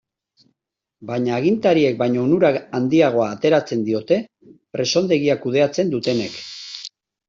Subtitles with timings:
[1.11, 4.21] Baina agintariek baino onura handiagoa ateratzen diote
[4.75, 6.47] presondegia kudeatzen dutenek.